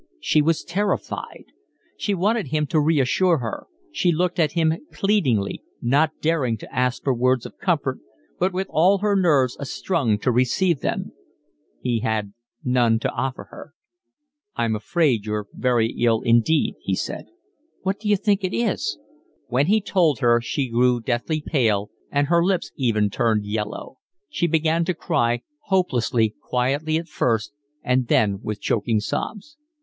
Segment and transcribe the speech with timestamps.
[0.19, 1.45] She was terrified.
[1.95, 7.03] She wanted him to reassure her; she looked at him pleadingly, not daring to ask
[7.03, 7.99] for words of comfort
[8.39, 11.11] but with all her nerves astrung to receive them:
[11.83, 12.33] he had
[12.63, 13.73] none to offer her.
[14.55, 17.27] "I'm afraid you're very ill indeed," he said.
[17.83, 18.97] "What d'you think it is?"
[19.49, 23.99] When he told her she grew deathly pale, and her lips even turned, yellow.
[24.31, 29.57] she began to cry, hopelessly, quietly at first and then with choking sobs.